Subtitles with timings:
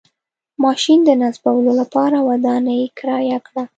[0.63, 3.63] ماشین د نصبولو لپاره ودانۍ کرایه کړه.